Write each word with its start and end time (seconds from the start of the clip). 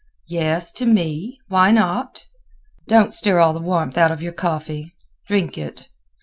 "Yes, 0.29 0.71
to 0.71 0.87
me. 0.87 1.37
Why 1.49 1.69
not? 1.69 2.25
Don't 2.87 3.13
stir 3.13 3.37
all 3.37 3.53
the 3.53 3.59
warmth 3.61 3.99
out 3.99 4.09
of 4.11 4.19
your 4.23 4.33
coffee; 4.33 4.93
drink 5.27 5.59
it. 5.59 5.85